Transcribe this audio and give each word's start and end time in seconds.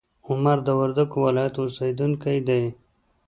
عمر 0.29 0.57
د 0.63 0.69
وردګو 0.79 1.17
ولایت 1.27 1.55
اوسیدونکی 1.59 2.37
دی. 2.47 2.63